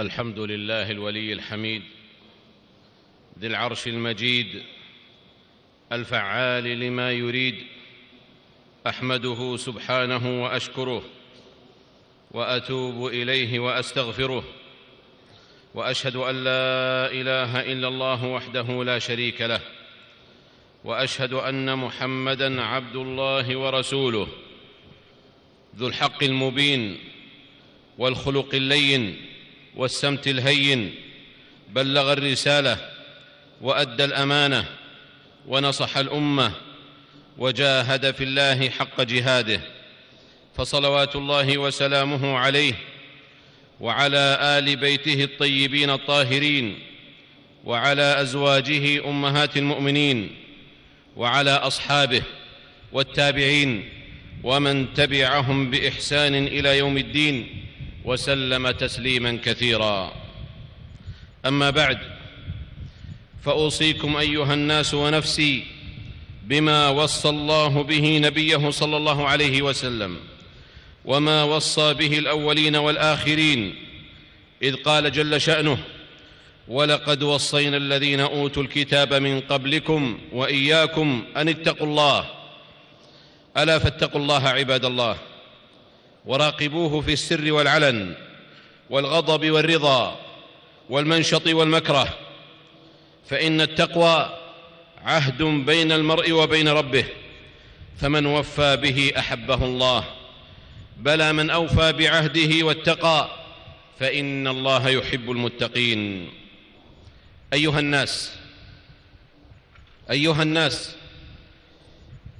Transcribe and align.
الحمد 0.00 0.38
لله 0.38 0.90
الولي 0.90 1.32
الحميد 1.32 1.82
ذي 3.38 3.46
العرش 3.46 3.86
المجيد 3.86 4.62
الفعال 5.92 6.64
لما 6.64 7.12
يريد 7.12 7.54
أحمده 8.86 9.56
سبحانه 9.56 10.42
وأشكره 10.44 11.02
وأتوب 12.30 13.06
إليه 13.06 13.58
وأستغفره 13.58 14.44
وأشهد 15.74 16.16
أن 16.16 16.44
لا 16.44 17.10
إله 17.12 17.72
إلا 17.72 17.88
الله 17.88 18.24
وحده 18.24 18.84
لا 18.84 18.98
شريك 18.98 19.40
له 19.40 19.60
وأشهد 20.84 21.32
أن 21.32 21.78
محمدا 21.78 22.62
عبد 22.62 22.96
الله 22.96 23.56
ورسوله 23.56 24.28
ذو 25.76 25.86
الحق 25.86 26.22
المبين 26.22 26.98
والخلق 27.98 28.54
اللين 28.54 29.25
والسمت 29.76 30.28
الهين 30.28 30.94
بلغ 31.68 32.12
الرسالة 32.12 32.78
وأدى 33.60 34.04
الأمانة 34.04 34.64
ونصح 35.46 35.96
الأمة 35.96 36.52
وجاهد 37.38 38.14
في 38.14 38.24
الله 38.24 38.68
حق 38.70 39.02
جهاده 39.02 39.60
فصلوات 40.56 41.16
الله 41.16 41.58
وسلامه 41.58 42.36
عليه 42.38 42.74
وعلى 43.80 44.38
آل 44.40 44.76
بيته 44.76 45.24
الطيبين 45.24 45.90
الطاهرين 45.90 46.78
وعلى 47.64 48.20
أزواجه 48.20 49.08
أمهات 49.08 49.56
المؤمنين 49.56 50.30
وعلى 51.16 51.50
أصحابه 51.50 52.22
والتابعين 52.92 53.88
ومن 54.42 54.94
تبعهم 54.94 55.70
بإحسان 55.70 56.46
إلى 56.46 56.78
يوم 56.78 56.96
الدين. 56.98 57.64
وسلم 58.06 58.70
تسليما 58.70 59.38
كثيرا. 59.44 60.12
أما 61.46 61.70
بعد 61.70 61.98
فأوصيكم 63.44 64.16
أيها 64.16 64.54
الناس 64.54 64.94
ونفسي 64.94 65.64
بما 66.42 66.88
وصى 66.88 67.28
الله 67.28 67.82
به 67.82 68.18
نبيه 68.18 68.70
صلى 68.70 68.96
الله 68.96 69.28
عليه 69.28 69.62
وسلم 69.62 70.16
وما 71.04 71.42
وصى 71.42 71.94
به 71.94 72.18
الأولين 72.18 72.76
والآخرين 72.76 73.74
إذ 74.62 74.76
قال 74.76 75.12
جل 75.12 75.40
شأنه 75.40 75.78
ولقد 76.68 77.22
وصينا 77.22 77.76
الذين 77.76 78.20
أوتوا 78.20 78.62
الكتاب 78.62 79.14
من 79.14 79.40
قبلكم 79.40 80.18
وإياكم 80.32 81.24
أن 81.36 81.48
اتقوا 81.48 81.86
الله 81.86 82.26
ألا 83.56 83.78
فاتقوا 83.78 84.20
الله 84.20 84.48
عباد 84.48 84.84
الله. 84.84 85.16
وراقبوه 86.26 87.00
في 87.00 87.12
السر 87.12 87.52
والعلن 87.52 88.14
والغضب 88.90 89.50
والرضا 89.50 90.20
والمنشط 90.90 91.46
والمكره. 91.46 92.18
فإن 93.28 93.60
التقوى 93.60 94.38
عهد 95.02 95.42
بين 95.42 95.92
المرء 95.92 96.32
وبين 96.32 96.68
ربه 96.68 97.04
فمن 98.00 98.26
وفى 98.26 98.76
به 98.76 99.12
أحبه 99.18 99.64
الله. 99.64 100.04
بلى 100.96 101.32
من 101.32 101.50
أوفى 101.50 101.92
بعهده 101.92 102.66
واتقى 102.66 103.30
فإن 104.00 104.48
الله 104.48 104.88
يحب 104.88 105.30
المتقين. 105.30 106.30
أيها 107.52 107.78
الناس 107.78 108.32
أيها 110.10 110.42
الناس 110.42 110.96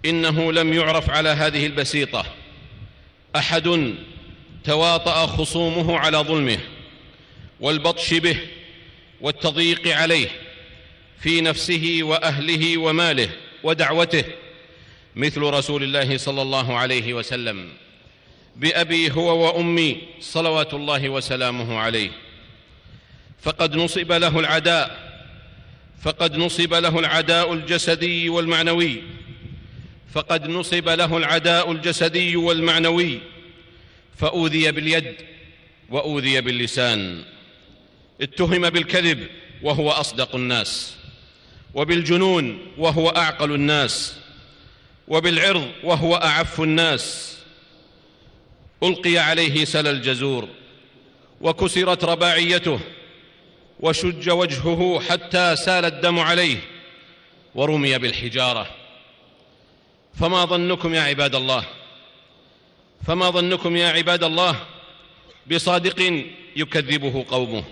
إنه 0.05 0.53
لم 0.53 0.73
يعرف 0.73 1.11
على 1.11 1.29
هذه 1.29 1.67
البسيطة. 1.67 2.27
أحد 3.39 3.95
تواطأ 4.65 5.27
خصومه 5.27 5.99
على 5.99 6.19
ظلمه 6.19 6.59
والبطش 7.61 8.15
به 8.15 8.37
والتضييق 9.21 9.97
عليه 9.97 10.29
في 11.21 11.41
نفسه 11.41 11.99
وأهله 12.03 12.79
وماله 12.79 13.29
ودعوته 13.63 14.25
مثل 15.17 15.41
رسول 15.41 15.83
الله 15.83 16.17
صلى 16.17 16.43
الله 16.43 16.77
عليه 16.77 17.15
وسلم 17.15 17.69
بأبي 18.57 19.11
هو 19.11 19.47
وأمي 19.47 19.99
صلوات 20.21 20.75
الله 20.75 21.09
وسلامه 21.09 21.79
عليه. 21.79 22.11
فقد 23.43 23.77
نصب 23.77 24.13
له 24.13 24.39
العداء 24.39 25.07
فقد 26.03 26.37
نصب 26.37 26.75
له 26.75 26.99
العداء 26.99 27.53
الجسدي 27.53 28.29
والمعنوي 28.29 29.03
فقد 30.17 30.49
نصب 30.49 30.89
له 30.89 31.17
العداء 31.17 31.73
الجسدي 31.73 32.37
والمعنوي 32.37 33.19
فأوذي 34.19 34.73
باليد 34.73 35.15
وأوذي 35.91 36.41
باللسان. 36.41 37.25
اتهم 38.21 38.71
بالكذب 38.71 39.27
وهو 39.63 39.91
أصدق 39.91 40.35
الناس 40.35 40.97
وبالجنون 41.75 42.59
وهو 42.79 43.09
أعقل 43.09 43.55
الناس 43.55 44.17
وبالعرض 45.09 45.71
وهو 45.85 46.17
أعف 46.17 46.61
الناس. 46.61 47.37
ألقي 48.83 49.19
عليه 49.19 49.65
سل 49.65 49.87
الجزور 49.87 50.49
وكسرت 51.41 52.05
رباعيته 52.05 52.81
وشج 53.81 54.31
وجهه 54.31 55.01
حتى 55.09 55.57
سال 55.57 55.85
الدم 55.85 56.19
عليه 56.19 56.59
ورمي 57.55 57.99
بالحجارة. 57.99 58.86
فما 60.21 60.45
ظنكم 60.45 60.95
يا 60.95 61.01
عباد 61.01 61.35
الله؟ 61.35 61.65
فما 63.07 63.31
ظنكم 63.31 63.77
يا 63.77 63.89
عباد 63.89 64.25
الله 64.25 64.57
بصادق 65.51 66.25
يكذبه 66.57 67.25
قومه؟ 67.31 67.65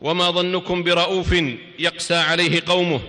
وما 0.00 0.30
ظنكم 0.30 0.82
برؤوف 0.82 1.34
يقسى 1.78 2.14
عليه 2.14 2.62
قومه؟ 2.66 3.00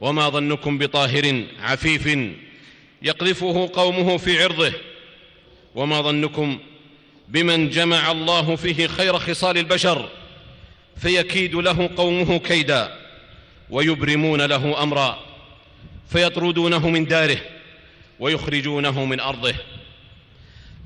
وما 0.00 0.28
ظنكم 0.28 0.78
بطاهر 0.78 1.44
عفيف 1.60 2.18
يقذفه 3.02 3.70
قومه 3.74 4.16
في 4.16 4.42
عرضه؟ 4.42 4.72
وما 5.74 6.00
ظنكم 6.00 6.58
بمن 7.28 7.70
جمع 7.70 8.10
الله 8.10 8.56
فيه 8.56 8.86
خير 8.86 9.18
خصال 9.18 9.58
البشر 9.58 10.08
فيكيد 10.96 11.54
له 11.54 11.90
قومه 11.96 12.38
كيدا 12.38 12.98
ويبرمون 13.70 14.42
له 14.42 14.82
أمرا؟ 14.82 15.31
فيطردونه 16.08 16.88
من 16.88 17.04
داره 17.04 17.38
ويخرجونه 18.20 19.04
من 19.04 19.20
أرضه. 19.20 19.54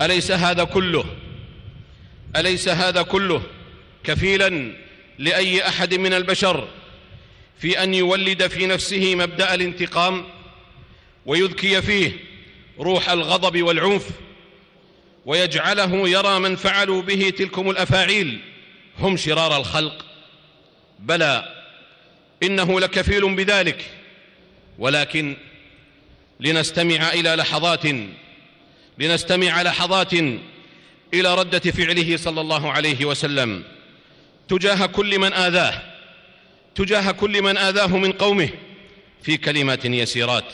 أليس 0.03 0.31
هذا 0.31 0.65
كله؟ 0.65 1.05
أليس 2.37 2.69
هذا 2.69 3.03
كله 3.03 3.43
كفيلا 4.05 4.73
لأي 5.19 5.69
أحد 5.69 5.95
من 5.95 6.13
البشر 6.13 6.69
في 7.59 7.83
أن 7.83 7.95
يولد 7.95 8.47
في 8.47 8.67
نفسه 8.67 9.15
مبدأ 9.15 9.55
الانتقام 9.55 10.25
ويذكي 11.27 11.83
فيه 11.83 12.13
روح 12.79 13.11
الغضب 13.11 13.63
والعنف 13.63 14.11
ويجعله 15.27 16.09
يرى 16.09 16.39
من 16.39 16.57
فعلوا 16.57 17.03
به 17.03 17.31
تلكم 17.31 17.71
الأفاعيل 17.71 18.41
هم 18.99 19.17
شرار 19.17 19.57
الخلق. 19.57 20.05
بلى 20.99 21.55
إنه 22.43 22.81
لكفيل 22.81 23.35
بذلك. 23.35 23.96
ولكن 24.79 25.37
لنستمع 26.41 27.13
إلى 27.13 27.35
لحظات 27.35 27.87
لنستمع 28.99 29.63
لحظات 29.63 30.13
إلى 31.15 31.35
ردة 31.35 31.59
فعله 31.59 32.17
صلى 32.17 32.41
الله 32.41 32.73
عليه 32.73 33.05
وسلم. 33.05 33.65
تجاه 34.49 34.87
كل 34.87 35.19
من 35.19 35.33
آذاه 35.33 35.83
تجاه 36.75 37.11
كل 37.11 37.43
من 37.43 37.57
آذاه 37.57 37.97
من 37.97 38.13
قومه 38.13 38.49
في 39.23 39.37
كلمات 39.37 39.85
يسيرات. 39.85 40.53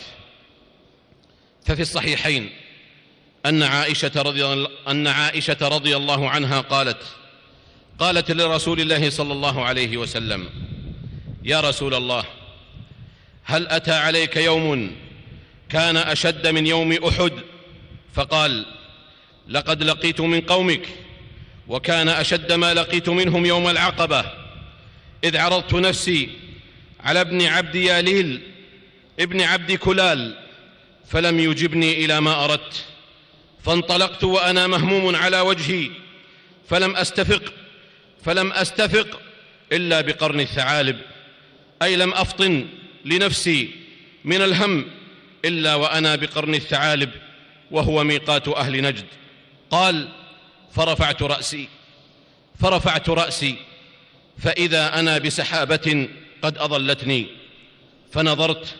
ففي 1.66 1.82
الصحيحين 1.82 2.50
أن 3.46 3.62
عائشة 3.62 4.12
رضي 4.16 4.68
أن 4.88 5.06
عائشة 5.06 5.56
رضي 5.68 5.96
الله 5.96 6.30
عنها 6.30 6.60
قالت 6.60 7.02
قالت 7.98 8.30
لرسول 8.30 8.80
الله 8.80 9.10
صلى 9.10 9.32
الله 9.32 9.64
عليه 9.64 9.96
وسلم 9.96 10.48
يا 11.44 11.60
رسول 11.60 11.94
الله 11.94 12.24
هل 13.44 13.68
أتى 13.68 13.92
عليك 13.92 14.36
يوم 14.36 14.96
كان 15.68 15.96
أشد 15.96 16.46
من 16.46 16.66
يوم 16.66 16.92
أحد؟ 16.92 17.32
فقال 18.14 18.66
لقد 19.48 19.82
لقيت 19.82 20.20
من 20.20 20.40
قومك 20.40 20.88
وكان 21.68 22.08
أشد 22.08 22.52
ما 22.52 22.74
لقيت 22.74 23.08
منهم 23.08 23.46
يوم 23.46 23.68
العقبة. 23.68 24.24
إذ 25.24 25.36
عرضت 25.36 25.74
نفسي 25.74 26.28
على 27.00 27.20
ابن 27.20 27.42
عبد 27.42 27.74
ياليل 27.74 28.40
ابن 29.20 29.40
عبد 29.40 29.72
كلال 29.72 30.38
فلم 31.08 31.40
يجبني 31.40 32.04
إلى 32.04 32.20
ما 32.20 32.44
أردت. 32.44 32.84
فانطلقت 33.64 34.24
وأنا 34.24 34.66
مهموم 34.66 35.16
على 35.16 35.40
وجهي 35.40 35.90
فلم 36.68 36.96
أستفق 36.96 37.52
فلم 38.24 38.52
أستفق 38.52 39.20
إلا 39.72 40.00
بقرن 40.00 40.40
الثعالب. 40.40 40.98
أي 41.82 41.96
لم 41.96 42.12
أفطن 42.12 42.66
لنفسي 43.04 43.70
من 44.24 44.42
الهم 44.42 44.84
إلا 45.44 45.74
وأنا 45.74 46.16
بقرن 46.16 46.54
الثعالب 46.54 47.10
وهو 47.70 48.04
ميقات 48.04 48.48
أهل 48.48 48.82
نجد. 48.82 49.06
قال 49.70 50.08
فرفعت 50.72 51.22
رأسي 51.22 51.68
فرفعت 52.60 53.08
رأسي 53.08 53.56
فإذا 54.38 54.98
أنا 54.98 55.18
بسحابة 55.18 56.08
قد 56.42 56.58
اظلتني 56.58 57.26
فنظرت 58.12 58.76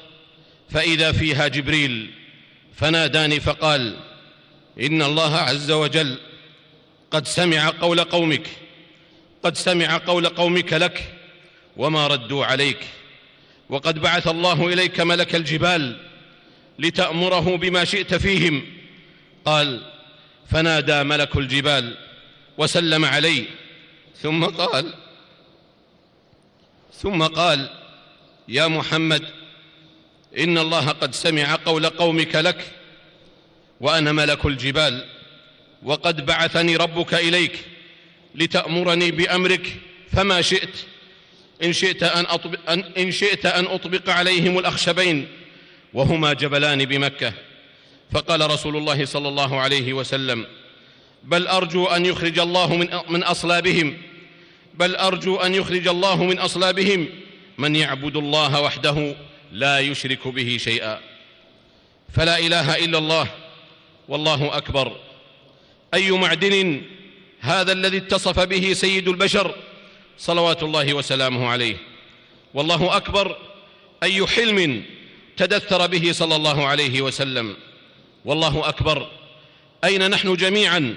فإذا 0.71 1.13
فيها 1.13 1.49
جبريل 1.49 2.11
فناداني 2.77 3.41
فقال 3.41 3.97
إن 4.81 5.03
الله 5.03 5.37
عز 5.37 5.71
وجل 5.71 6.19
قد 7.11 7.27
سمع 7.27 7.73
قول 7.81 8.05
قومك 8.05 8.47
قد 9.43 9.57
سمع 9.57 9.97
قول 9.97 10.29
قومك 10.29 10.73
لك 10.73 11.15
وما 11.77 12.07
ردوا 12.07 12.45
عليك. 12.45 12.79
وقد 13.73 13.99
بعث 13.99 14.29
الله 14.29 14.69
إليك 14.69 15.01
ملك 15.01 15.35
الجبال 15.35 15.97
لتأمره 16.79 17.57
بما 17.57 17.85
شئت 17.85 18.15
فيهم. 18.15 18.63
قال 19.45 19.93
فنادى 20.51 21.03
ملك 21.03 21.37
الجبال 21.37 21.97
وسلم 22.59 23.05
علي 23.05 23.45
ثم 24.23 24.45
قال 24.45 24.95
ثم 26.93 27.23
قال 27.23 27.71
يا 28.49 28.69
محمد 28.69 29.23
إن 30.39 30.59
الله 30.59 30.89
قد 30.89 31.15
سمع 31.15 31.55
قول 31.65 31.87
قومك 31.87 32.35
لك 32.35 32.65
وأنا 33.81 34.13
ملك 34.13 34.47
الجبال 34.47 35.05
وقد 35.83 36.27
بعثني 36.27 36.77
ربك 36.77 37.15
إليك 37.15 37.65
لتأمرني 38.35 39.11
بأمرك 39.11 39.77
فما 40.13 40.43
شئت. 40.43 40.92
إن 41.63 41.73
شئت 41.73 42.03
أن 42.03 42.25
اطبق, 42.27 42.71
أن 42.71 42.85
إن 42.99 43.13
شئت 43.13 43.47
أن 43.47 43.67
أطبق 43.67 44.11
عليهم 44.11 44.59
الأخشبين 44.59 45.29
وهما 45.95 46.33
جبلان 46.33 46.85
بمكة. 46.85 47.33
فقال 48.13 48.51
رسول 48.51 48.77
الله 48.77 49.05
صلى 49.05 49.29
الله 49.29 49.61
عليه 49.61 49.93
وسلم 49.93 50.47
بل 51.25 51.47
أرجو 51.47 51.87
أن 51.87 52.07
يخرج 52.07 52.39
الله 52.39 52.77
من 52.77 52.89
من 53.09 53.23
أصلابهم. 53.23 53.97
بل 54.75 54.97
أرجو 54.97 55.37
أن 55.37 55.55
يخرج 55.55 55.89
الله 55.89 56.25
من 56.25 56.39
أصلابهم. 56.39 57.09
من 57.59 57.77
يعبد 57.77 58.17
الله 58.17 58.61
وحده 58.61 59.17
لا 59.53 59.79
يشرك 59.79 60.29
به 60.29 60.57
شيئا. 60.61 61.01
فلا 62.15 62.39
إله 62.39 62.77
إلا 62.77 62.99
الله 62.99 63.29
والله 64.09 64.57
أكبر. 64.57 64.97
أي 65.95 66.11
معدن 66.11 66.83
هذا 67.41 67.73
الذي 67.73 67.97
اتصف 67.97 68.41
به 68.41 68.73
سيد 68.73 69.09
البشر؟ 69.09 69.55
صلوات 70.23 70.63
الله 70.63 70.95
وسلامه 70.95 71.49
عليه. 71.49 71.77
والله 72.55 72.97
أكبر 72.97 73.37
أي 74.03 74.27
حلم 74.27 74.85
تدثر 75.37 75.87
به 75.87 76.13
صلى 76.13 76.37
الله 76.37 76.67
عليه 76.67 77.03
وسلم. 77.03 77.57
والله 78.25 78.69
أكبر 78.69 79.09
أين 79.85 80.11
نحن 80.11 80.37
جميعا؟ 80.37 80.97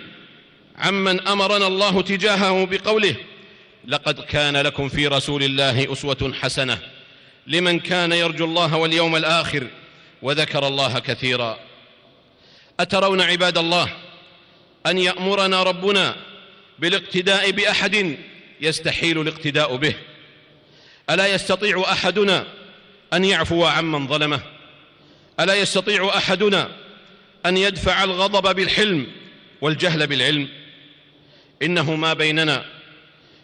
عمن 0.78 1.28
أمرنا 1.28 1.68
الله 1.68 2.02
تجاهه 2.02 2.66
بقوله 2.66 3.16
لقد 3.88 4.20
كان 4.20 4.58
لكم 4.58 4.90
في 4.90 5.08
رسول 5.08 5.44
الله 5.44 5.94
أسوة 5.94 6.34
حسنة 6.42 6.80
لمن 7.48 7.80
كان 7.80 8.12
يرجو 8.12 8.46
الله 8.46 8.76
واليوم 8.76 9.16
الآخر 9.16 9.68
وذكر 10.22 10.68
الله 10.68 11.00
كثيرا. 11.00 11.60
أترون 12.80 13.22
عباد 13.22 13.58
الله 13.58 13.90
أن 14.88 14.98
يأمرنا 14.98 15.64
ربنا 15.64 16.16
بالاقتداء 16.80 17.52
بأحد 17.52 18.18
يستحيل 18.62 19.22
الاقتداء 19.22 19.76
به. 19.76 19.96
ألا 21.10 21.28
يستطيع 21.28 21.84
أحدنا 21.92 22.48
أن 23.14 23.26
يعفو 23.26 23.66
عمن 23.66 24.08
ظلمه؟ 24.08 24.40
ألا 25.40 25.56
يستطيع 25.56 26.18
أحدنا 26.18 26.70
أن 27.46 27.58
يدفع 27.58 28.04
الغضب 28.04 28.56
بالحلم 28.56 29.08
والجهل 29.62 30.08
بالعلم؟ 30.08 30.50
إنه 31.62 31.96
ما 31.96 32.14
بيننا 32.14 32.66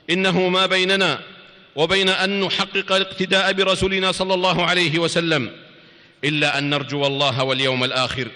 إنه 0.10 0.50
ما 0.50 0.66
بيننا 0.66 1.22
وبين 1.76 2.10
أن 2.10 2.40
نحقق 2.40 2.92
الاقتداء 2.92 3.54
برسولنا 3.54 4.12
صلى 4.12 4.34
الله 4.34 4.66
عليه 4.66 5.00
وسلم 5.00 5.52
إلا 6.24 6.58
أن 6.58 6.70
نرجو 6.70 7.08
الله 7.08 7.44
واليوم 7.44 7.84
الآخر 7.84 8.28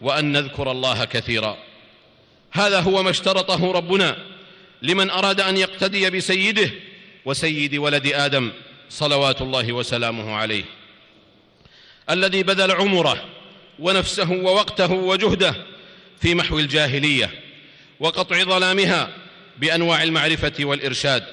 وأن 0.00 0.32
نذكر 0.32 0.70
الله 0.70 1.04
كثيرا. 1.04 1.58
هذا 2.52 2.80
هو 2.80 3.02
ما 3.02 3.10
اشترطه 3.10 3.72
ربنا 3.72 4.16
لمن 4.82 5.10
أراد 5.10 5.40
أن 5.40 5.56
يقتدي 5.56 6.10
بسيده 6.10 6.70
وسيد 7.24 7.74
ولد 7.74 8.06
آدم 8.06 8.52
صلوات 8.90 9.42
الله 9.42 9.72
وسلامه 9.72 10.34
عليه. 10.34 10.64
الذي 12.10 12.42
بذل 12.42 12.70
عمره 12.70 13.28
ونفسه 13.78 14.30
ووقته 14.30 14.92
وجهده 14.92 15.54
في 16.20 16.34
محو 16.34 16.58
الجاهلية 16.58 17.30
وقطع 18.00 18.42
ظلامها 18.42 19.10
بأنواع 19.58 20.02
المعرفة 20.02 20.52
والإرشاد 20.60 21.24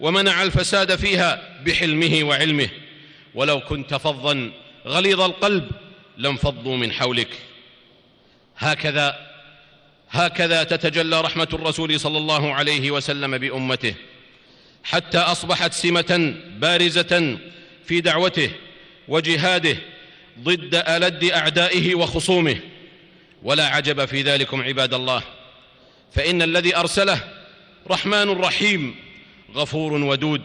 ومنع 0.00 0.42
الفساد 0.42 0.96
فيها 0.96 1.58
بحلمه 1.64 2.24
وعلمه. 2.24 2.68
ولو 3.34 3.60
كنت 3.60 3.94
فظا 3.94 4.50
غليظ 4.86 5.20
القلب 5.20 5.70
لانفضوا 6.18 6.76
من 6.76 6.92
حولك. 6.92 7.28
هكذا 8.58 9.35
هكذا 10.10 10.62
تتجلى 10.62 11.20
رحمة 11.20 11.48
الرسول 11.52 12.00
صلى 12.00 12.18
الله 12.18 12.54
عليه 12.54 12.90
وسلم 12.90 13.38
بأمته 13.38 13.94
حتى 14.84 15.18
أصبحت 15.18 15.72
سمة 15.72 16.34
بارزة 16.58 17.38
في 17.84 18.00
دعوته 18.00 18.50
وجهاده 19.08 19.76
ضد 20.40 20.74
ألد 20.74 21.24
أعدائه 21.24 21.94
وخصومه. 21.94 22.60
ولا 23.42 23.66
عجب 23.66 24.04
في 24.04 24.22
ذلكم 24.22 24.62
عباد 24.62 24.94
الله 24.94 25.22
فإن 26.14 26.42
الذي 26.42 26.76
أرسله 26.76 27.20
رحمن 27.90 28.30
رحيم 28.30 28.94
غفور 29.54 29.92
ودود 29.92 30.42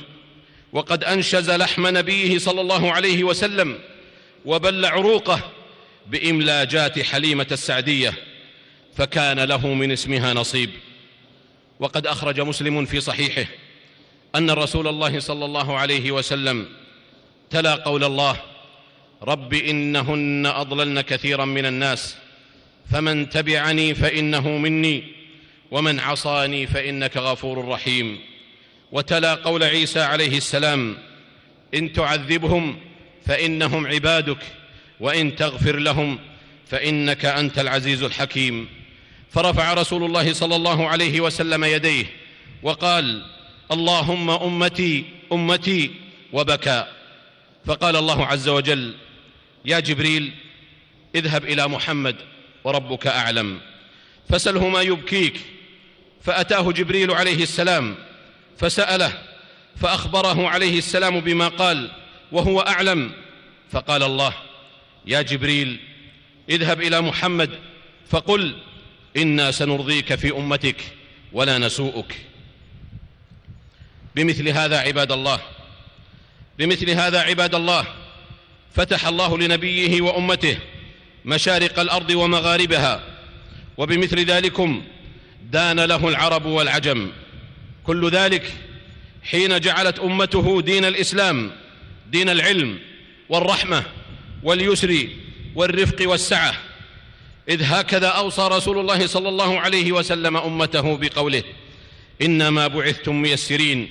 وقد 0.74 1.04
أنشز 1.04 1.50
لحم 1.50 1.98
نبيه 1.98 2.38
صلى 2.38 2.62
الله 2.62 2.92
عليه 2.92 3.24
وسلم 3.24 3.80
وبل 4.46 4.86
عروقه 4.86 5.52
بإملاجات 6.08 7.00
حليمة 7.00 7.48
السعدية. 7.52 8.14
فكان 9.02 9.40
له 9.40 9.68
من 9.68 9.92
اسمها 9.92 10.34
نصيب. 10.34 10.70
وقد 11.80 12.08
أخرج 12.08 12.42
مسلم 12.42 12.86
في 12.86 13.02
صحيحه 13.02 13.46
أن 14.36 14.52
رسول 14.52 14.88
الله 14.88 15.20
صلى 15.20 15.46
الله 15.46 15.78
عليه 15.78 16.12
وسلم 16.12 16.68
تلا 17.50 17.76
قول 17.76 18.04
الله 18.04 18.38
رب 19.24 19.54
إنهن 19.54 20.46
أضللن 20.46 21.02
كثيرا 21.02 21.46
من 21.46 21.66
الناس 21.66 22.16
فمن 22.92 23.30
تبعني 23.30 23.96
فإنه 23.96 24.50
مني 24.50 25.04
ومن 25.72 26.00
عصاني 26.00 26.68
فإنك 26.68 27.18
غفور 27.18 27.68
رحيم. 27.68 28.20
وتلا 28.92 29.34
قول 29.34 29.64
عيسى 29.64 30.00
عليه 30.00 30.38
السلام 30.38 30.98
إن 31.74 31.94
تعذبهم 31.94 32.80
فإنهم 33.26 33.88
عبادك 33.88 34.44
وإن 35.00 35.36
تغفر 35.36 35.76
لهم 35.76 36.20
فإنك 36.68 37.26
أنت 37.26 37.60
العزيز 37.60 38.04
الحكيم. 38.04 38.81
فرفع 39.32 39.74
رسول 39.74 40.04
الله 40.04 40.34
صلى 40.34 40.56
الله 40.56 40.88
عليه 40.88 41.22
وسلم 41.22 41.64
يديه 41.64 42.06
وقال 42.64 43.26
اللهم 43.72 44.30
أمتي 44.30 45.06
أمتي 45.32 45.92
وبكى. 46.34 46.86
فقال 47.66 47.96
الله 47.96 48.26
عز 48.26 48.50
وجل 48.50 48.94
يا 49.66 49.80
جبريل 49.80 50.34
اذهب 51.16 51.46
إلى 51.46 51.68
محمد 51.68 52.16
وربك 52.64 53.08
أعلم. 53.08 53.60
فسله 54.30 54.68
ما 54.68 54.82
يبكيك. 54.82 55.40
فأتاه 56.24 56.72
جبريل 56.72 57.12
عليه 57.12 57.44
السلام 57.44 57.96
فسأله 58.58 59.14
فأخبره 59.76 60.48
عليه 60.48 60.78
السلام 60.78 61.20
بما 61.20 61.48
قال 61.48 61.92
وهو 62.32 62.60
أعلم. 62.60 63.12
فقال 63.72 64.04
الله 64.04 64.34
يا 65.06 65.22
جبريل 65.22 65.80
اذهب 66.50 66.82
إلى 66.82 67.02
محمد 67.02 67.50
فقل 68.10 68.56
إنا 69.18 69.52
سنرضيك 69.52 70.16
في 70.16 70.32
أمتك 70.32 70.76
ولا 71.34 71.58
نسوءك. 71.58 72.16
بمثل 74.16 74.50
هذا 74.50 74.80
عباد 74.80 75.12
الله 75.12 75.40
بمثل 76.60 76.90
هذا 76.90 77.20
عباد 77.20 77.56
الله 77.56 77.86
فتح 78.76 79.08
الله 79.08 79.38
لنبيه 79.38 80.02
وأمته 80.02 80.58
مشارق 81.26 81.80
الأرض 81.80 82.10
ومغاربها 82.10 83.04
وبمثل 83.78 84.26
ذلكم 84.26 84.84
دان 85.52 85.80
له 85.80 86.10
العرب 86.10 86.46
والعجم. 86.46 87.12
كل 87.84 88.10
ذلك 88.10 88.54
حين 89.24 89.60
جعلت 89.60 90.00
أمته 90.00 90.62
دين 90.62 90.86
الإسلام 90.86 91.52
دين 92.08 92.30
العلم 92.30 92.80
والرحمة 93.30 93.84
واليسر 94.44 95.08
والرفق 95.56 96.10
والسعة. 96.10 96.71
إذ 97.50 97.64
هكذا 97.64 98.08
أوصى 98.08 98.48
رسول 98.52 98.80
الله 98.80 99.08
صلى 99.08 99.30
الله 99.30 99.60
عليه 99.60 99.92
وسلم 99.92 100.38
أمته 100.38 100.98
بقوله 100.98 101.44
إنما 102.22 102.68
بعثتم 102.68 103.22
ميسرين 103.22 103.90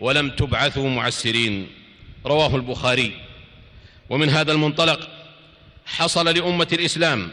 ولم 0.00 0.30
تبعثوا 0.30 0.88
معسرين. 0.88 1.66
رواه 2.26 2.56
البخاري. 2.56 3.12
ومن 4.10 4.28
هذا 4.30 4.52
المنطلق 4.52 5.08
حصل 5.86 6.36
لأمة 6.36 6.68
الإسلام 6.72 7.32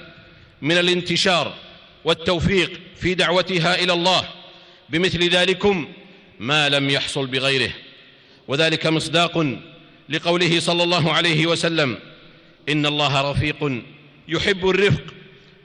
من 0.62 0.78
الانتشار 0.78 1.54
والتوفيق 2.06 2.80
في 2.96 3.14
دعوتها 3.14 3.84
إلى 3.84 3.94
الله 3.94 4.24
بمثل 4.90 5.30
ذلكم 5.30 5.88
ما 6.40 6.70
لم 6.70 6.90
يحصل 6.90 7.28
بغيره. 7.28 7.72
وذلك 8.48 8.88
مصداق 8.88 9.58
لقوله 10.10 10.60
صلى 10.60 10.84
الله 10.84 11.14
عليه 11.14 11.48
وسلم 11.48 11.98
إن 12.70 12.86
الله 12.86 13.32
رفيق 13.32 13.82
يحب 14.28 14.70
الرفق 14.70 15.04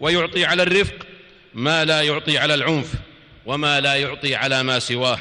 ويعطي 0.03 0.45
على 0.45 0.63
الرفق 0.63 0.95
ما 1.55 1.85
لا 1.85 2.03
يعطي 2.03 2.39
على 2.39 2.55
العنف 2.55 2.95
وما 3.47 3.81
لا 3.81 3.95
يعطي 3.95 4.35
على 4.35 4.63
ما 4.63 4.79
سواه. 4.79 5.19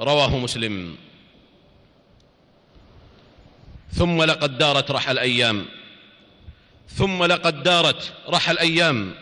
رواه 0.00 0.38
مسلم. 0.38 0.96
ثم 3.92 4.22
لقد 4.22 4.58
دارت 4.58 4.90
رحى 4.90 5.12
الأيام. 5.12 5.64
ثم 6.88 7.24
لقد 7.24 7.62
دارت 7.62 8.12
رحى 8.28 8.52
الأيام 8.52 9.14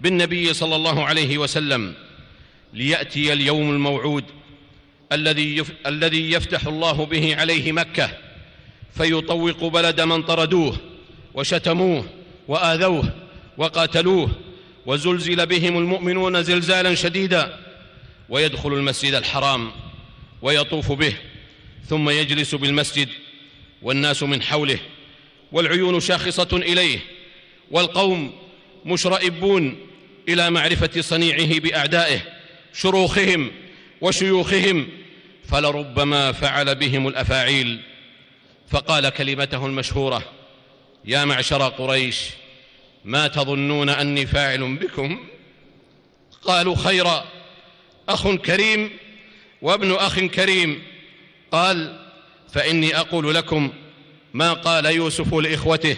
بالنبي 0.00 0.54
صلى 0.54 0.76
الله 0.76 1.04
عليه 1.04 1.38
وسلم. 1.38 1.94
ليأتي 2.72 3.32
اليوم 3.32 3.70
الموعود 3.70 4.24
الذي. 5.12 5.64
الذي 5.86 6.32
يفتح 6.32 6.66
الله 6.66 7.06
به 7.06 7.36
عليه 7.36 7.72
مكة. 7.72 8.10
فيطوق 8.94 9.64
بلد 9.64 10.00
من 10.00 10.22
طردوه 10.22 10.76
وشتموه 11.34 12.04
وآذوه. 12.48 13.23
وقاتلوه 13.58 14.30
وزلزل 14.86 15.46
بهم 15.46 15.78
المؤمنون 15.78 16.42
زلزالا 16.42 16.94
شديدا 16.94 17.58
ويدخل 18.28 18.72
المسجد 18.72 19.14
الحرام 19.14 19.72
ويطوف 20.42 20.92
به 20.92 21.14
ثم 21.88 22.10
يجلس 22.10 22.54
بالمسجد 22.54 23.08
والناس 23.82 24.22
من 24.22 24.42
حوله 24.42 24.78
والعيون 25.52 26.00
شاخصة 26.00 26.48
إليه 26.52 26.98
والقوم 27.70 28.32
مشرئبون 28.84 29.78
إلى 30.28 30.50
معرفة 30.50 31.00
صنيعه 31.00 31.60
بأعدائه 31.60 32.20
شروخهم 32.74 33.50
وشيوخهم 34.00 34.88
فلربما 35.44 36.32
فعل 36.32 36.74
بهم 36.74 37.08
الأفاعيل. 37.08 37.80
فقال 38.70 39.08
كلمته 39.08 39.66
المشهورة 39.66 40.22
يا 41.04 41.24
معشر 41.24 41.68
قريش 41.68 42.16
ما 43.04 43.26
تظنون 43.26 43.88
أني 43.88 44.26
فاعل 44.26 44.76
بكم؟ 44.76 45.26
قالوا 46.42 46.76
خيرا 46.76 47.24
أخ 48.08 48.34
كريم 48.34 48.90
وابن 49.62 49.92
أخ 49.92 50.20
كريم. 50.20 50.82
قال 51.52 52.00
فإني 52.52 52.96
أقول 52.96 53.34
لكم 53.34 53.72
ما 54.34 54.52
قال 54.52 54.86
يوسف 54.86 55.34
لإخوته 55.34 55.96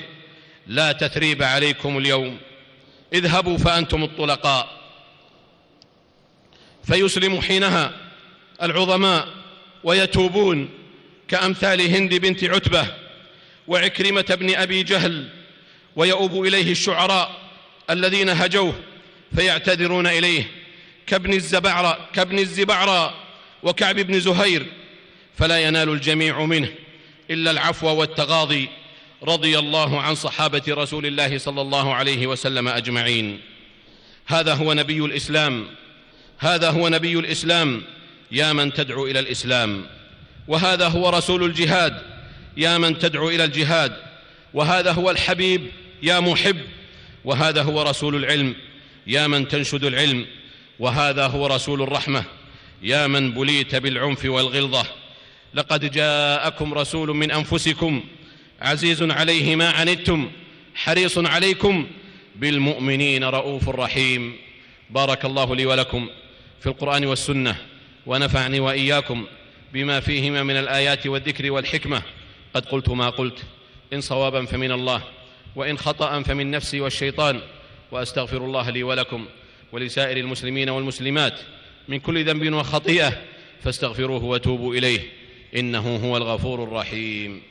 لا 0.66 0.92
تثريب 0.92 1.42
عليكم 1.42 1.98
اليوم 1.98 2.38
اذهبوا 3.12 3.58
فأنتم 3.58 4.04
الطلقاء. 4.04 4.76
فيسلم 6.84 7.40
حينها 7.40 7.92
العظماء 8.62 9.28
ويتوبون 9.84 10.68
كأمثال 11.28 11.80
هند 11.80 12.14
بنت 12.14 12.44
عتبة 12.44 12.86
وعكرمة 13.68 14.36
بن 14.40 14.54
أبي 14.54 14.82
جهل 14.82 15.28
ويؤوب 15.96 16.44
إليه 16.44 16.70
الشعراء 16.70 17.36
الذين 17.90 18.28
هجوه 18.28 18.74
فيعتذرون 19.36 20.06
إليه 20.06 20.50
كابن 21.06 21.32
الزبعرى 21.32 22.08
كابن 22.12 22.38
الزبعرى 22.38 23.14
وكعب 23.62 23.96
بن 23.96 24.20
زهير 24.20 24.66
فلا 25.38 25.58
ينال 25.58 25.88
الجميع 25.88 26.44
منه 26.44 26.68
إلا 27.30 27.50
العفو 27.50 27.88
والتغاضي 27.88 28.68
رضي 29.22 29.58
الله 29.58 30.00
عن 30.00 30.14
صحابة 30.14 30.62
رسول 30.68 31.06
الله 31.06 31.38
صلى 31.38 31.60
الله 31.60 31.94
عليه 31.94 32.26
وسلم 32.26 32.68
أجمعين. 32.68 33.40
هذا 34.26 34.54
هو 34.54 34.72
نبي 34.72 34.98
الإسلام 34.98 35.66
هذا 36.38 36.70
هو 36.70 36.88
نبي 36.88 37.18
الإسلام 37.18 37.82
يا 38.32 38.52
من 38.52 38.72
تدعو 38.72 39.06
إلى 39.06 39.18
الإسلام. 39.18 39.86
وهذا 40.48 40.88
هو 40.88 41.08
رسول 41.08 41.44
الجهاد 41.44 42.02
يا 42.56 42.78
من 42.78 42.98
تدعو 42.98 43.28
إلى 43.28 43.44
الجهاد. 43.44 43.96
وهذا 44.54 44.92
هو 44.92 45.10
الحبيب 45.10 45.70
يا 46.02 46.20
محب 46.20 46.56
وهذا 47.24 47.62
هو 47.62 47.82
رسول 47.82 48.16
العلم. 48.16 48.54
يا 49.06 49.26
من 49.26 49.48
تنشد 49.48 49.84
العلم 49.84 50.26
وهذا 50.78 51.26
هو 51.26 51.46
رسول 51.46 51.82
الرحمة. 51.82 52.24
يا 52.82 53.06
من 53.06 53.32
بليت 53.32 53.74
بالعنف 53.74 54.24
والغلظة. 54.24 54.86
لقد 55.54 55.90
جاءكم 55.90 56.74
رسول 56.74 57.16
من 57.16 57.30
أنفسكم 57.30 58.04
عزيز 58.60 59.02
عليه 59.02 59.56
ما 59.56 59.70
عنتم 59.70 60.30
حريص 60.74 61.18
عليكم 61.18 61.86
بالمؤمنين 62.36 63.24
رؤوف 63.24 63.68
رحيم. 63.68 64.36
بارك 64.90 65.24
الله 65.24 65.56
لي 65.56 65.66
ولكم 65.66 66.08
في 66.60 66.66
القرآن 66.66 67.06
والسنة 67.06 67.56
ونفعني 68.06 68.60
وإياكم 68.60 69.26
بما 69.72 70.00
فيهما 70.00 70.42
من 70.42 70.56
الآيات 70.56 71.06
والذكر 71.06 71.50
والحكمة. 71.50 72.02
قد 72.54 72.66
قلت 72.66 72.88
ما 72.88 73.10
قلت 73.10 73.38
إن 73.92 74.00
صوابا 74.00 74.44
فمن 74.44 74.72
الله. 74.72 75.02
وإن 75.56 75.78
خطأ 75.78 76.22
فمن 76.22 76.50
نفسي 76.50 76.80
والشيطان 76.80 77.40
وأستغفر 77.90 78.36
الله 78.36 78.70
لي 78.70 78.82
ولكم 78.82 79.26
ولسائر 79.72 80.16
المسلمين 80.16 80.68
والمسلمات 80.68 81.40
من 81.88 81.98
كل 82.00 82.24
ذنب 82.24 82.52
وخطيئة 82.52 83.12
فاستغفروه 83.62 84.24
وتوبوا 84.24 84.74
إليه 84.74 85.00
إنه 85.56 85.96
هو 85.96 86.16
الغفور 86.16 86.64
الرحيم. 86.64 87.42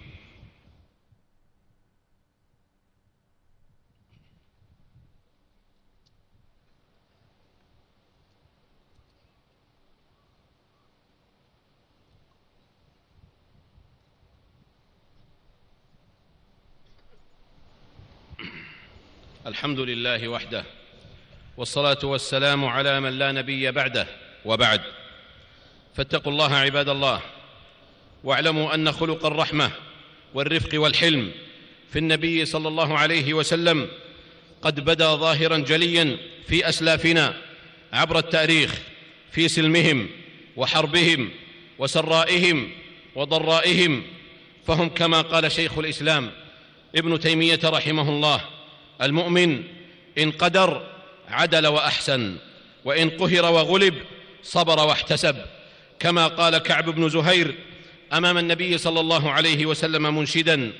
الحمد 19.65 19.79
لله 19.79 20.27
وحده 20.27 20.63
والصلاة 21.57 21.97
والسلام 22.03 22.65
على 22.65 22.99
من 22.99 23.19
لا 23.19 23.31
نبي 23.31 23.71
بعده 23.71 24.07
وبعد. 24.45 24.81
فاتقوا 25.95 26.31
الله 26.31 26.55
عباد 26.55 26.89
الله 26.89 27.21
واعلموا 28.23 28.75
أن 28.75 28.91
خلق 28.91 29.25
الرحمة 29.25 29.71
والرفق 30.33 30.69
والحلم 30.79 31.31
في 31.91 31.99
النبي 31.99 32.45
صلى 32.45 32.67
الله 32.67 32.97
عليه 32.97 33.33
وسلم 33.33 33.87
قد 34.61 34.79
بدا 34.79 35.15
ظاهرا 35.15 35.57
جليا 35.57 36.17
في 36.47 36.69
أسلافنا 36.69 37.33
عبر 37.93 38.17
التاريخ 38.17 38.75
في 39.31 39.47
سلمهم 39.47 40.09
وحربهم 40.55 41.29
وسرائهم 41.79 42.71
وضرائهم. 43.15 44.03
فهم 44.67 44.89
كما 44.89 45.21
قال 45.21 45.51
شيخ 45.51 45.77
الإسلام 45.77 46.31
ابن 46.95 47.19
تيمية 47.19 47.59
رحمه 47.63 48.09
الله 48.09 48.54
المؤمن 49.01 49.63
إن 50.17 50.31
قدر 50.31 50.87
عدل 51.29 51.67
وأحسن 51.67 52.35
وإن 52.85 53.09
قهر 53.09 53.45
وغلب 53.45 53.93
صبر 54.43 54.87
واحتسب. 54.87 55.35
كما 55.99 56.27
قال 56.27 56.57
كعب 56.57 56.89
بن 56.89 57.09
زهير 57.09 57.55
أمام 58.13 58.37
النبي 58.37 58.77
صلى 58.77 58.99
الله 58.99 59.31
عليه 59.31 59.65
وسلم 59.65 60.15
منشدا 60.15 60.71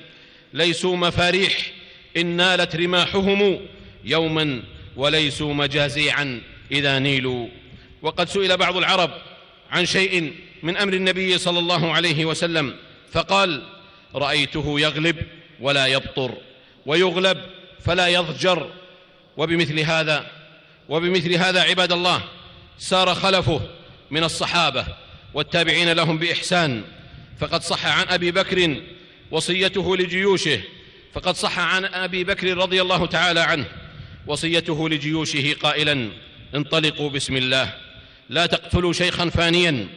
ليسوا 0.52 0.96
مفاريح 0.96 1.72
إن 2.16 2.26
نالت 2.26 2.76
رماحهم 2.76 3.60
يوما 4.04 4.62
وليسوا 4.96 5.54
مجازيعا 5.54 6.42
إذا 6.72 6.98
نيلوا. 6.98 7.48
وقد 8.02 8.28
سئل 8.28 8.56
بعض 8.56 8.76
العرب 8.76 9.10
عن 9.70 9.86
شيء 9.86 10.32
من 10.62 10.76
أمر 10.76 10.92
النبي 10.92 11.38
صلى 11.38 11.58
الله 11.58 11.92
عليه 11.92 12.24
وسلم 12.24 12.76
فقال 13.12 13.62
رأيته 14.14 14.80
يغلب 14.80 15.16
ولا 15.60 15.86
يبطر 15.86 16.34
ويغلب 16.86 17.38
فلا 17.84 18.08
يضجر. 18.08 18.70
وبمثل 19.36 19.80
هذا 19.80 20.26
وبمثل 20.88 21.34
هذا 21.34 21.62
عباد 21.62 21.92
الله 21.92 22.22
سار 22.78 23.14
خلفه 23.14 23.60
من 24.10 24.24
الصحابة 24.24 24.86
والتابعين 25.34 25.92
لهم 25.92 26.18
بإحسان. 26.18 26.82
فقد 27.40 27.62
صح 27.62 27.86
عن 27.86 28.08
أبي 28.08 28.30
بكر 28.30 28.76
وصيته 29.30 29.96
لجيوشه. 29.96 30.60
فقد 31.14 31.36
صح 31.36 31.58
عن 31.58 31.84
أبي 31.84 32.24
بكر 32.24 32.56
رضي 32.56 32.82
الله 32.82 33.06
تعالى 33.06 33.40
عنه 33.40 33.66
وصيته 34.26 34.88
لجيوشه 34.88 35.54
قائلا 35.62 36.08
انطلقوا 36.54 37.10
بسم 37.10 37.36
الله. 37.36 37.74
لا 38.28 38.46
تقتلوا 38.46 38.92
شيخا 38.92 39.28
فانيا 39.28 39.88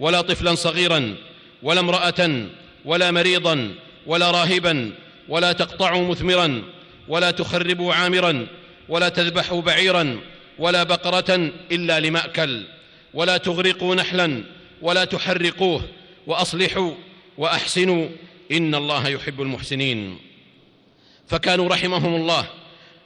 ولا 0.00 0.20
طفلا 0.20 0.54
صغيرا 0.54 1.14
ولا 1.62 1.80
امرأة 1.80 2.46
ولا 2.84 3.10
مريضا 3.10 3.74
ولا 4.06 4.30
راهبا 4.30 4.92
ولا 5.28 5.52
تقطعوا 5.52 6.08
مثمرا. 6.08 6.62
ولا 7.08 7.30
تخربوا 7.30 7.94
عامرا 7.94 8.46
ولا 8.88 9.08
تذبحوا 9.08 9.62
بعيرا 9.62 10.20
ولا 10.58 10.82
بقرة 10.82 11.50
إلا 11.72 12.00
لمأكل 12.00 12.64
ولا 13.14 13.36
تغرقوا 13.36 13.94
نحلا 13.94 14.44
ولا 14.82 15.04
تحرقوه 15.04 15.88
وأصلحوا 16.26 16.94
وأحسنوا 17.38 18.08
إن 18.52 18.74
الله 18.74 19.08
يحب 19.08 19.42
المحسنين. 19.42 20.18
فكانوا 21.28 21.68
رحمهم 21.68 22.14
الله 22.14 22.46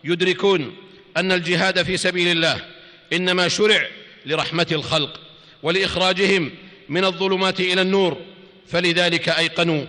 يدركون 0.05 0.77
أن 1.17 1.33
الجهاد 1.33 1.83
في 1.83 1.97
سبيل 1.97 2.29
الله 2.29 2.65
إنما 3.13 3.49
شرع 3.49 3.89
لرحمة 4.27 4.67
الخلق 4.73 5.21
ولإخراجهم 5.63 6.51
من 6.89 7.05
الظلمات 7.05 7.61
إلى 7.61 7.83
النور. 7.83 8.19
فلذلك 8.69 9.29
أيقنوا 9.29 9.87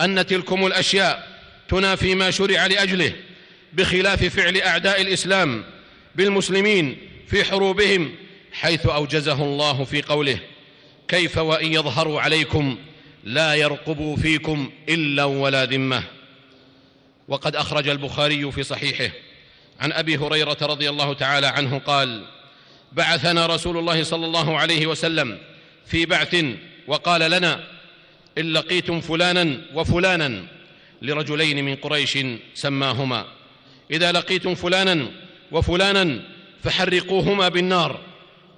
أن 0.00 0.26
تلكم 0.26 0.66
الأشياء 0.66 1.38
تنافي 1.68 2.14
ما 2.14 2.30
شرع 2.30 2.66
لأجله 2.66 3.12
بخلاف 3.72 4.24
فعل 4.24 4.56
أعداء 4.56 5.00
الإسلام 5.00 5.64
بالمسلمين 6.14 6.96
في 7.26 7.44
حروبهم 7.44 8.14
حيث 8.52 8.86
أوجزه 8.86 9.42
الله 9.42 9.84
في 9.84 10.02
قوله 10.02 10.38
كيف 11.08 11.38
وإن 11.38 11.72
يظهروا 11.72 12.20
عليكم 12.20 12.78
لا 13.24 13.54
يرقبوا 13.54 14.16
فيكم 14.16 14.70
إلا 14.88 15.24
ولا 15.24 15.64
ذمة 15.64 16.02
وقد 17.28 17.56
أخرج 17.56 17.88
البخاري 17.88 18.52
في 18.52 18.62
صحيحه 18.62 19.14
عن 19.80 19.92
أبي 19.92 20.16
هريرة 20.16 20.56
رضي 20.62 20.88
الله 20.88 21.14
تعالى 21.14 21.46
عنه 21.46 21.78
قال 21.78 22.24
بعثنا 22.92 23.46
رسول 23.46 23.78
الله 23.78 24.02
صلى 24.02 24.26
الله 24.26 24.58
عليه 24.58 24.86
وسلم 24.86 25.38
في 25.86 26.06
بعث 26.06 26.44
وقال 26.86 27.30
لنا 27.30 27.64
إن 28.38 28.52
لقيتم 28.52 29.00
فلانا 29.00 29.60
وفلانا 29.74 30.46
لرجلين 31.02 31.64
من 31.64 31.76
قريش 31.76 32.18
سماهما 32.54 33.26
إذا 33.90 34.12
لقيتم 34.12 34.54
فلانا 34.54 35.10
وفلانا 35.52 36.20
فحرقوهما 36.64 37.48
بالنار. 37.48 38.00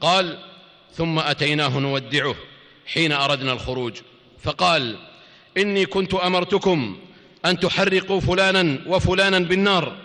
قال 0.00 0.38
ثم 0.94 1.18
أتيناه 1.18 1.78
نودعه 1.78 2.34
حين 2.86 3.12
أردنا 3.12 3.52
الخروج. 3.52 3.92
فقال 4.42 4.96
إني 5.56 5.86
كنت 5.86 6.14
أمرتكم 6.14 6.98
أن 7.44 7.60
تحرقوا 7.60 8.20
فلانا 8.20 8.78
وفلانا 8.86 9.38
بالنار 9.38 9.96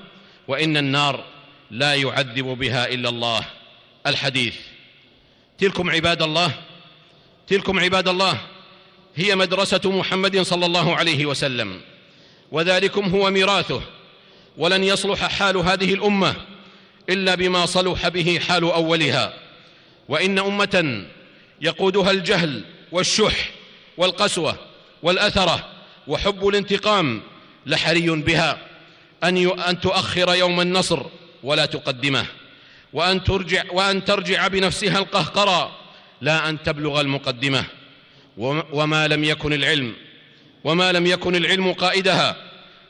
وإن 0.48 0.78
النار 0.78 1.24
لا 1.72 1.96
يعذب 1.96 2.46
بها 2.46 2.88
إلا 2.88 3.10
الله. 3.10 3.46
الحديث. 4.08 4.56
تلكم 5.58 5.90
عباد 5.90 6.22
الله 6.22 6.52
تلكم 7.48 7.80
عباد 7.80 8.08
الله 8.08 8.38
هي 9.16 9.36
مدرسة 9.36 9.82
محمد 9.86 10.42
صلى 10.42 10.66
الله 10.66 10.96
عليه 10.96 11.26
وسلم 11.26 11.82
وذلكم 12.52 13.06
هو 13.06 13.32
ميراثه. 13.32 13.82
ولن 14.58 14.84
يصلح 14.84 15.28
حال 15.28 15.58
هذه 15.58 15.94
الأمة 15.94 16.36
إلا 17.10 17.36
بما 17.36 17.66
صلح 17.66 18.08
به 18.08 18.40
حال 18.40 18.64
أولها. 18.64 19.34
وإن 20.10 20.40
أمة 20.40 21.06
يقودها 21.62 22.12
الجهل 22.12 22.64
والشح 22.92 23.50
والقسوة 23.98 24.58
والأثرة 25.04 25.70
وحب 26.08 26.48
الانتقام 26.48 27.22
لحري 27.66 28.10
بها. 28.10 28.58
أن 29.24 29.80
تؤخر 29.82 30.36
يوم 30.36 30.62
النصر 30.62 31.06
ولا 31.44 31.66
تقدمه. 31.66 32.26
وأن 32.94 33.24
ترجع 33.24 33.64
وأن 33.72 34.06
ترجع 34.06 34.48
بنفسها 34.48 35.00
القهقرى 35.00 35.72
لا 36.22 36.50
أن 36.50 36.64
تبلغ 36.64 37.02
المقدمة. 37.02 37.66
وما 38.38 39.08
لم 39.08 39.24
يكن 39.24 39.54
العلم 39.54 39.94
وما 40.64 40.92
لم 40.92 41.08
يكن 41.08 41.36
العلم 41.36 41.74
قائدها 41.74 42.36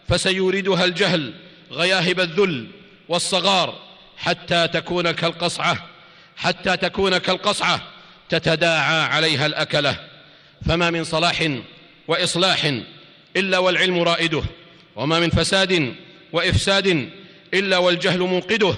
فسيوردها 0.08 0.86
الجهل 0.86 1.34
غياهب 1.76 2.20
الذل 2.20 2.68
والصغار 3.10 3.80
حتى 4.18 4.68
تكون 4.68 5.12
كالقصعة 5.12 5.86
حتى 6.38 6.78
تكون 6.78 7.18
كالقصعة 7.18 7.82
تتداعى 8.30 9.02
عليها 9.02 9.46
الأكلة. 9.46 10.00
فما 10.68 10.90
من 10.90 11.04
صلاح 11.04 11.50
وإصلاح 12.08 12.74
إلا 13.36 13.58
والعلم 13.58 14.00
رائده 14.00 14.44
وما 14.96 15.20
من 15.20 15.30
فساد 15.30 15.96
وإفساد 16.34 17.10
إلا 17.54 17.78
والجهل 17.78 18.20
منقده 18.20 18.76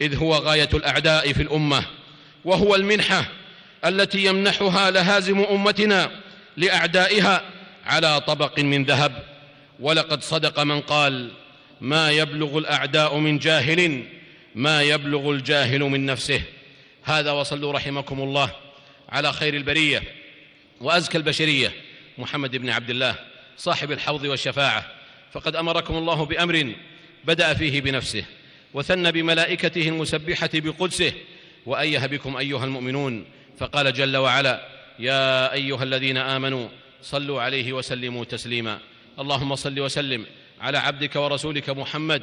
إذ 0.00 0.16
هو 0.16 0.34
غاية 0.34 0.68
الأعداء 0.74 1.32
في 1.32 1.42
الأمة. 1.42 1.84
وهو 2.44 2.74
المنحة 2.74 3.28
التي 3.84 4.24
يمنحها 4.24 4.90
لهازم 4.90 5.40
أمتنا 5.40 6.10
لأعدائها 6.56 7.42
على 7.86 8.20
طبق 8.20 8.58
من 8.58 8.84
ذهب. 8.84 9.22
ولقد 9.80 10.22
صدق 10.22 10.60
من 10.60 10.80
قال 10.80 11.30
ما 11.80 12.10
يبلغ 12.10 12.58
الأعداء 12.58 13.18
من 13.18 13.38
جاهل 13.38 14.02
ما 14.54 14.82
يبلغ 14.82 15.30
الجاهل 15.30 15.80
من 15.80 16.06
نفسه. 16.06 16.42
هذا 17.04 17.32
وصلوا 17.32 17.72
رحمكم 17.72 18.20
الله 18.20 18.50
على 19.08 19.32
خير 19.32 19.54
البرية 19.54 20.02
وأزكى 20.80 21.18
البشرية. 21.18 21.72
محمد 22.18 22.56
بن 22.56 22.70
عبد 22.70 22.90
الله 22.90 23.14
صاحب 23.56 23.92
الحوض 23.92 24.24
والشفاعة. 24.24 24.92
فقد 25.32 25.56
أمركم 25.56 25.96
الله 25.96 26.24
بأمر 26.24 26.72
بدأ 27.24 27.54
فيه 27.54 27.80
بنفسه 27.80 28.24
وثنى 28.74 29.12
بملائكته 29.12 29.88
المسبحة 29.88 30.50
بقدسه. 30.54 31.12
وايه 31.66 32.06
بكم 32.06 32.36
أيها 32.36 32.64
المؤمنون 32.64 33.24
فقال 33.58 33.92
جل 33.92 34.16
وعلا 34.16 34.68
يا 34.98 35.52
أيها 35.52 35.82
الذين 35.82 36.16
آمنوا 36.16 36.68
صلوا 37.02 37.42
عليه 37.42 37.72
وسلموا 37.72 38.24
تسليما. 38.24 38.78
اللهم 39.18 39.54
صل 39.54 39.80
وسلم 39.80 40.26
على 40.60 40.78
عبدك 40.78 41.16
ورسولك 41.16 41.70
محمد. 41.70 42.22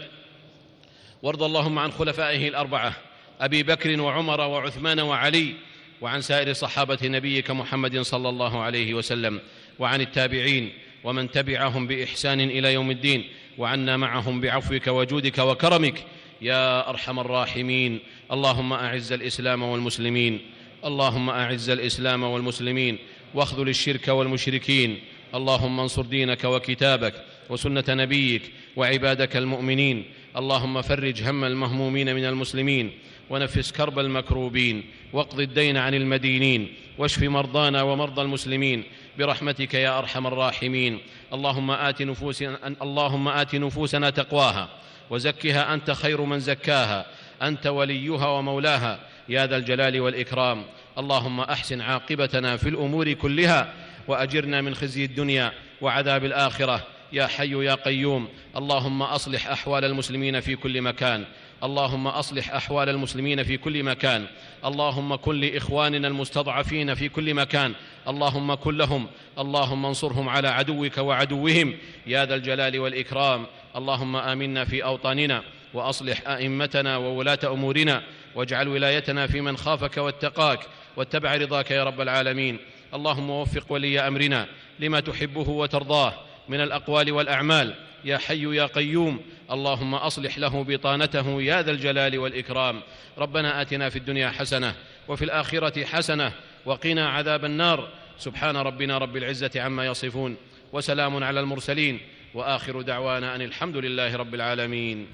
وارض 1.23 1.43
اللهم 1.43 1.79
عن 1.79 1.91
خلفائه 1.91 2.47
الأربعة 2.47 2.93
أبي 3.41 3.63
بكر 3.63 4.01
وعمر 4.01 4.41
وعثمان 4.41 4.99
وعلي 4.99 5.53
وعن 6.01 6.21
سائر 6.21 6.53
صحابة 6.53 6.97
نبيك 7.03 7.51
محمد 7.51 7.99
صلى 7.99 8.29
الله 8.29 8.61
عليه 8.61 8.93
وسلم 8.93 9.39
وعن 9.79 10.01
التابعين 10.01 10.73
ومن 11.03 11.31
تبعهم 11.31 11.87
بإحسان 11.87 12.41
إلى 12.41 12.73
يوم 12.73 12.91
الدين 12.91 13.29
وعنا 13.57 13.97
معهم 13.97 14.41
بعفوك 14.41 14.87
وجودك 14.87 15.37
وكرمك. 15.37 16.03
يا 16.41 16.89
أرحم 16.89 17.19
الراحمين 17.19 17.99
اللهم 18.31 18.73
أعز 18.73 19.11
الإسلام 19.11 19.63
والمسلمين 19.63 20.39
اللهم 20.85 21.29
أعز 21.29 21.69
الإسلام 21.69 22.23
والمسلمين 22.23 22.97
واخذل 23.33 23.69
الشرك 23.69 24.07
والمشركين 24.07 24.99
اللهم 25.35 25.79
انصر 25.79 26.01
دينك 26.01 26.43
وكتابك 26.43 27.13
وسنة 27.49 27.83
نبيك 27.89 28.41
وعبادك 28.75 29.37
المؤمنين. 29.37 30.05
اللهم 30.37 30.81
فرج 30.81 31.23
هم 31.23 31.43
المهمومين 31.43 32.15
من 32.15 32.25
المسلمين 32.25 32.91
ونفس 33.29 33.71
كرب 33.71 33.99
المكروبين 33.99 34.83
واقض 35.13 35.39
الدين 35.39 35.77
عن 35.77 35.93
المدينين 35.93 36.73
واشف 36.97 37.23
مرضانا 37.23 37.81
ومرضى 37.81 38.21
المسلمين 38.21 38.83
برحمتك 39.17 39.73
يا 39.73 39.99
أرحم 39.99 40.27
الراحمين. 40.27 40.99
اللهم 41.33 41.71
آت 41.71 42.01
نفوسنا 42.01 42.75
اللهم 42.81 43.27
آت 43.27 43.55
نفوسنا 43.55 44.09
تقواها 44.09 44.69
وزكها 45.09 45.73
أنت 45.73 45.91
خير 45.91 46.21
من 46.21 46.39
زكاها 46.39 47.05
أنت 47.41 47.67
وليها 47.67 48.27
ومولاها 48.27 48.99
يا 49.29 49.47
ذا 49.47 49.57
الجلال 49.57 49.99
والإكرام. 49.99 50.63
اللهم 50.97 51.39
أحسن 51.39 51.81
عاقبتنا 51.81 52.57
في 52.57 52.69
الأمور 52.69 53.13
كلها 53.13 53.73
وأجرنا 54.07 54.61
من 54.61 54.75
خزي 54.75 55.05
الدنيا 55.05 55.51
وعذاب 55.81 56.25
الآخرة. 56.25 56.94
يا 57.13 57.27
حي 57.27 57.65
يا 57.65 57.75
قيوم 57.75 58.27
اللهم 58.57 59.01
أصلح 59.01 59.47
أحوال 59.47 59.85
المسلمين 59.85 60.39
في 60.39 60.55
كل 60.55 60.81
مكان. 60.81 61.25
اللهم 61.63 62.07
أصلح 62.07 62.53
أحوال 62.53 62.89
المسلمين 62.89 63.43
في 63.43 63.57
كل 63.57 63.83
مكان. 63.83 64.25
اللهم 64.65 65.15
كن 65.15 65.39
لإخواننا 65.39 66.07
المستضعفين 66.07 66.95
في 66.95 67.09
كل 67.09 67.33
مكان. 67.33 67.73
اللهم 68.07 68.53
كن 68.53 68.77
لهم. 68.77 69.07
اللهم 69.39 69.85
انصرهم 69.85 70.29
على 70.29 70.47
عدوك 70.47 70.97
وعدوهم. 70.97 71.73
يا 72.07 72.25
ذا 72.25 72.35
الجلال 72.35 72.79
والإكرام. 72.79 73.45
اللهم 73.75 74.15
آمنا 74.15 74.65
في 74.65 74.83
أوطاننا 74.83 75.43
وأصلح 75.73 76.27
أئمتنا 76.27 76.97
وولاة 76.97 77.39
أمورنا. 77.45 78.03
واجعل 78.35 78.67
ولايتنا 78.67 79.27
في 79.27 79.41
من 79.41 79.57
خافك 79.57 79.97
واتقاك. 79.97 80.59
واتبع 80.97 81.35
رضاك 81.35 81.71
يا 81.71 81.83
رب 81.83 82.01
العالمين. 82.01 82.59
اللهم 82.93 83.29
وفق 83.29 83.71
ولي 83.71 83.99
أمرنا 84.07 84.47
لما 84.79 84.99
تحبه 84.99 85.49
وترضاه. 85.49 86.13
من 86.49 86.61
الأقوال 86.61 87.11
والأعمال. 87.11 87.73
يا 88.03 88.17
حي 88.17 88.55
يا 88.55 88.65
قيوم 88.65 89.21
اللهم 89.51 89.95
أصلح 89.95 90.37
له 90.37 90.63
بطانته 90.63 91.41
يا 91.41 91.61
ذا 91.61 91.71
الجلال 91.71 92.17
والإكرام. 92.17 92.81
ربنا 93.17 93.61
آتنا 93.61 93.89
في 93.89 93.95
الدنيا 93.95 94.29
حسنة 94.29 94.75
وفي 95.07 95.25
الآخرة 95.25 95.85
حسنة 95.85 96.31
وقنا 96.65 97.09
عذاب 97.09 97.45
النار. 97.45 97.89
سبحان 98.17 98.57
ربنا 98.57 98.97
رب 98.97 99.17
العزة 99.17 99.51
عما 99.55 99.85
يصفون 99.85 100.37
وسلام 100.73 101.23
على 101.23 101.39
المرسلين 101.39 101.99
وآخر 102.33 102.81
دعوانا 102.81 103.35
أن 103.35 103.41
الحمد 103.41 103.77
لله 103.77 104.15
رب 104.15 104.35
العالمين. 104.35 105.07